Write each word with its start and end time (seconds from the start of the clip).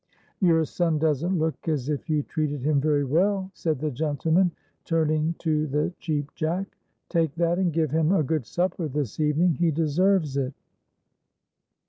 "Your 0.39 0.65
son 0.65 0.97
doesn't 0.97 1.37
look 1.37 1.67
as 1.67 1.87
if 1.87 2.09
you 2.09 2.23
treated 2.23 2.63
him 2.63 2.81
very 2.81 3.03
well," 3.03 3.51
said 3.53 3.77
the 3.77 3.91
gentleman, 3.91 4.49
turning 4.83 5.35
to 5.37 5.67
the 5.67 5.93
Cheap 5.99 6.33
Jack. 6.33 6.75
"Take 7.07 7.35
that, 7.35 7.59
and 7.59 7.71
give 7.71 7.91
him 7.91 8.11
a 8.11 8.23
good 8.23 8.47
supper 8.47 8.87
this 8.87 9.19
evening. 9.19 9.53
He 9.53 9.69
deserves 9.69 10.37
it." 10.37 10.55